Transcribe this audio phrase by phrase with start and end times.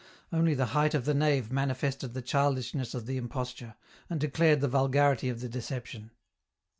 [0.33, 3.75] Only the height of the nave manifested the childishness of the imposture,
[4.09, 6.09] and declared the vulgarity of the deception.